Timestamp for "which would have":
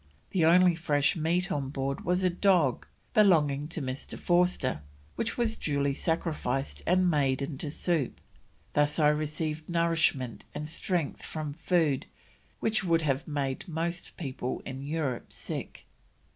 12.59-13.27